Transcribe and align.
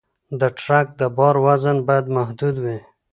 د 0.39 0.41
ټرک 0.59 0.87
د 0.99 1.01
بار 1.17 1.35
وزن 1.45 1.77
باید 1.87 2.05
محدود 2.17 2.55
وي. 2.63 2.77